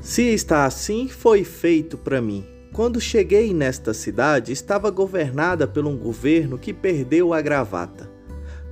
Se 0.00 0.22
está 0.22 0.64
assim, 0.64 1.08
foi 1.08 1.44
feito 1.44 1.98
para 1.98 2.22
mim. 2.22 2.46
Quando 2.72 2.98
cheguei 2.98 3.52
nesta 3.52 3.92
cidade, 3.92 4.50
estava 4.50 4.90
governada 4.90 5.66
por 5.66 5.84
um 5.84 5.94
governo 5.94 6.56
que 6.56 6.72
perdeu 6.72 7.34
a 7.34 7.42
gravata. 7.42 8.10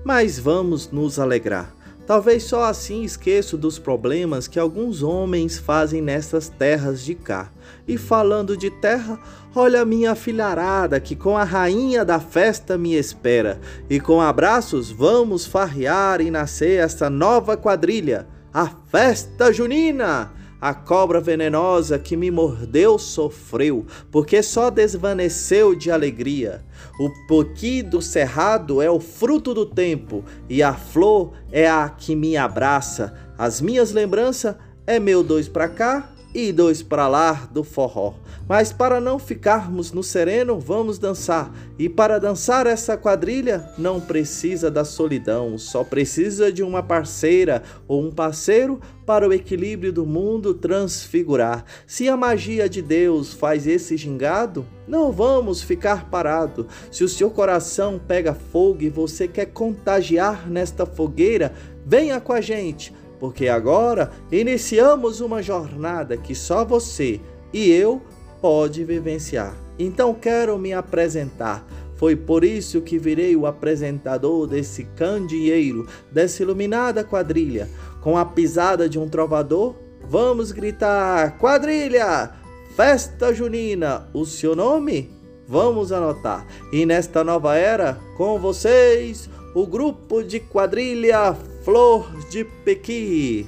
Mas 0.03 0.38
vamos 0.38 0.91
nos 0.91 1.19
alegrar. 1.19 1.77
Talvez 2.07 2.45
só 2.45 2.64
assim 2.64 3.03
esqueço 3.03 3.59
dos 3.59 3.79
problemas 3.79 4.49
que 4.49 4.59
alguns 4.59 5.03
homens 5.03 5.59
fazem 5.59 6.00
nestas 6.00 6.49
terras 6.49 7.04
de 7.04 7.14
cá. 7.14 7.53
E 7.86 7.99
falando 7.99 8.57
de 8.57 8.71
terra, 8.71 9.21
olha 9.54 9.85
minha 9.85 10.14
filharada 10.14 10.99
que 10.99 11.14
com 11.14 11.36
a 11.36 11.45
rainha 11.45 12.07
da 12.07 12.18
festa 12.18 12.79
me 12.79 12.95
espera. 12.95 13.61
E 13.90 14.00
com 14.00 14.22
abraços 14.22 14.90
vamos 14.90 15.45
farrear 15.45 16.22
e 16.22 16.31
nascer 16.31 16.81
esta 16.81 17.11
nova 17.11 17.54
quadrilha, 17.54 18.26
a 18.54 18.67
festa 18.90 19.53
junina! 19.53 20.39
A 20.61 20.75
cobra 20.75 21.21
venenosa 21.21 21.98
que 21.98 22.17
me 22.17 22.30
mordeu 22.30 22.99
sofreu, 22.99 23.86
porque 24.11 24.43
só 24.43 24.71
desvaneceu 24.71 25.75
de 25.75 25.90
alegria. 25.90 26.64
O 26.99 27.11
poqui 27.29 27.82
do 27.82 28.03
cerrado 28.03 28.82
é 28.82 28.90
o 28.90 28.99
fruto 28.99 29.54
do 29.54 29.64
tempo, 29.64 30.25
e 30.49 30.63
a 30.63 30.75
flor 30.75 31.32
é 31.52 31.68
a 31.68 31.89
que 31.89 32.16
me 32.16 32.36
abraça. 32.36 33.14
As 33.39 33.61
minhas 33.61 33.92
lembranças 33.92 34.56
é 34.84 34.98
meu 34.98 35.22
dois 35.22 35.48
pra 35.48 35.69
cá 35.69 36.12
e 36.47 36.53
dois 36.53 36.83
para 36.83 37.09
lá 37.09 37.48
do 37.51 37.65
forró. 37.65 38.15
Mas 38.48 38.73
para 38.73 39.01
não 39.01 39.19
ficarmos 39.19 39.91
no 39.91 40.05
sereno, 40.05 40.59
vamos 40.59 40.98
dançar. 40.98 41.53
E 41.77 41.89
para 41.89 42.20
dançar 42.20 42.67
essa 42.67 42.97
quadrilha, 42.97 43.69
não 43.77 44.01
precisa 44.01 44.70
da 44.70 44.84
solidão, 44.84 45.59
só 45.59 45.83
precisa 45.83 46.53
de 46.53 46.62
uma 46.62 46.83
parceira 46.83 47.62
ou 47.89 48.03
um 48.03 48.12
parceiro 48.12 48.81
para 49.05 49.28
o 49.28 49.33
equilíbrio 49.33 49.92
do 49.92 50.06
mundo 50.06 50.55
transfigurar. 50.55 51.64
Se 51.86 52.08
a 52.08 52.17
magia 52.17 52.69
de 52.69 52.83
Deus 52.83 53.33
faz 53.33 53.67
esse 53.67 53.97
gingado, 53.97 54.64
não 54.86 55.11
vamos 55.11 55.61
ficar 55.61 56.08
parado. 56.08 56.69
Se 56.91 57.02
o 57.02 57.08
seu 57.08 57.30
coração 57.30 57.98
pega 57.98 58.33
fogo 58.33 58.83
e 58.83 58.89
você 58.89 59.27
quer 59.27 59.47
contagiar 59.47 60.48
nesta 60.48 60.86
fogueira, 60.86 61.52
venha 61.84 62.20
com 62.20 62.33
a 62.33 62.41
gente 62.41 62.95
porque 63.19 63.48
agora 63.48 64.12
iniciamos 64.30 65.20
uma 65.20 65.42
jornada 65.42 66.16
que 66.16 66.34
só 66.34 66.64
você 66.64 67.20
e 67.52 67.70
eu 67.70 68.00
pode 68.41 68.84
vivenciar. 68.84 69.56
Então 69.78 70.14
quero 70.14 70.58
me 70.58 70.72
apresentar. 70.72 71.66
Foi 71.96 72.14
por 72.14 72.44
isso 72.44 72.80
que 72.80 72.98
virei 72.98 73.34
o 73.34 73.46
apresentador 73.46 74.46
desse 74.46 74.84
candeeiro, 74.84 75.86
dessa 76.12 76.42
iluminada 76.42 77.02
quadrilha. 77.02 77.69
Com 78.00 78.16
a 78.16 78.24
pisada 78.24 78.89
de 78.89 78.98
um 78.98 79.08
trovador, 79.08 79.74
vamos 80.08 80.52
gritar: 80.52 81.36
quadrilha! 81.39 82.30
Festa 82.77 83.34
junina! 83.34 84.08
O 84.14 84.24
seu 84.24 84.55
nome? 84.55 85.11
Vamos 85.48 85.91
anotar. 85.91 86.46
E 86.72 86.86
nesta 86.86 87.24
nova 87.24 87.56
era, 87.56 87.98
com 88.16 88.39
vocês, 88.39 89.28
o 89.55 89.66
grupo 89.66 90.22
de 90.22 90.39
quadrilha 90.39 91.36
Flor 91.69 92.11
de 92.33 92.44
Pequi. 92.64 93.47